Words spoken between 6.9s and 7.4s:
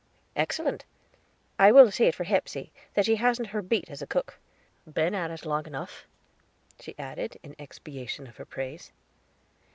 added,